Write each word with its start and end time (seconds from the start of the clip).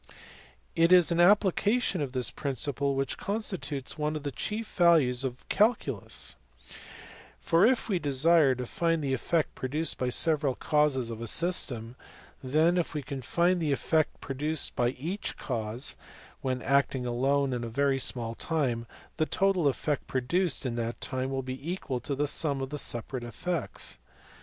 It 0.75 0.91
is 0.91 1.11
an 1.11 1.19
application 1.19 2.01
of 2.01 2.11
this 2.11 2.31
principle 2.31 2.95
which 2.95 3.19
constitutes 3.19 3.99
one 3.99 4.15
of 4.15 4.23
the 4.23 4.31
chief 4.31 4.67
values 4.73 5.23
of 5.23 5.41
the 5.41 5.45
calculus; 5.45 6.33
for 7.39 7.67
if 7.67 7.87
we 7.87 7.99
desire 7.99 8.55
to 8.55 8.65
find 8.65 9.03
the 9.03 9.13
effect 9.13 9.53
produced 9.53 9.99
by 9.99 10.09
several 10.09 10.55
causes 10.55 11.11
on 11.11 11.21
a 11.21 11.27
system, 11.27 11.95
then, 12.43 12.77
if 12.79 12.95
we 12.95 13.03
can 13.03 13.21
find 13.21 13.61
the 13.61 13.71
effect 13.71 14.19
pro 14.21 14.33
duced 14.35 14.75
by 14.75 14.89
each 14.89 15.37
cause 15.37 15.95
when 16.41 16.63
acting 16.63 17.05
alone 17.05 17.53
in 17.53 17.63
a 17.63 17.69
very 17.69 17.99
small 17.99 18.33
time, 18.33 18.87
the 19.17 19.27
total 19.27 19.67
effect 19.67 20.07
produced 20.07 20.65
in 20.65 20.73
that 20.77 20.99
time 20.99 21.29
will 21.29 21.43
be 21.43 21.71
equal 21.71 21.99
to 21.99 22.15
the 22.15 22.27
sum 22.27 22.59
of 22.59 22.71
the 22.71 22.79
separate 22.79 23.23
effects. 23.23 23.99